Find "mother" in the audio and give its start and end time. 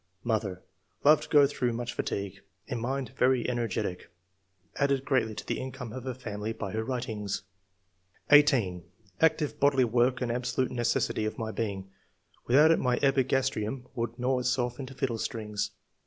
0.23-0.63